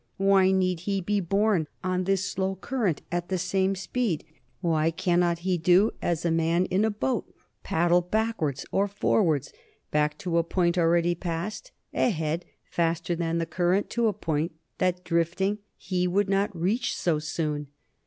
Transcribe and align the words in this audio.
Why 0.17 0.49
need 0.51 0.79
he 0.89 0.99
be 0.99 1.19
borne 1.19 1.67
on 1.83 2.05
this 2.05 2.25
slow 2.25 2.55
current 2.55 3.03
at 3.11 3.29
the 3.29 3.37
same 3.37 3.75
speed? 3.75 4.23
Why 4.59 4.89
cannot 4.89 5.37
he 5.45 5.59
do 5.59 5.91
as 6.01 6.25
a 6.25 6.31
man 6.31 6.65
in 6.71 6.83
a 6.83 6.89
boat, 6.89 7.31
paddle 7.61 8.01
backwards 8.01 8.65
or 8.71 8.87
forwards; 8.87 9.53
back 9.91 10.17
to 10.17 10.39
a 10.39 10.43
point 10.43 10.75
already 10.75 11.13
passed; 11.13 11.71
ahead, 11.93 12.45
faster 12.63 13.15
than 13.15 13.37
the 13.37 13.45
current, 13.45 13.91
to 13.91 14.07
a 14.07 14.13
point 14.13 14.53
that, 14.79 15.03
drifting, 15.03 15.59
he 15.77 16.07
would 16.07 16.29
not 16.29 16.59
reach 16.59 16.95
so 16.95 17.19
soon? 17.19 17.67